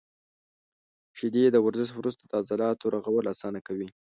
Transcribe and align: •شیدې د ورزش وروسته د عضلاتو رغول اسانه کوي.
•شیدې 1.17 1.43
د 1.51 1.57
ورزش 1.65 1.89
وروسته 1.93 2.23
د 2.25 2.31
عضلاتو 2.39 2.85
رغول 2.95 3.25
اسانه 3.33 3.59
کوي. 3.67 3.89